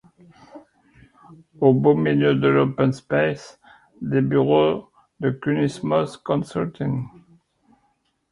Au 1.59 1.75
beau 1.75 1.93
milieu 1.93 2.33
de 2.33 2.47
l’open 2.47 2.91
space 2.91 3.59
des 4.01 4.21
bureaux 4.21 4.89
de 5.19 5.29
Kunismos 5.29 6.17
Consulting. 6.25 7.07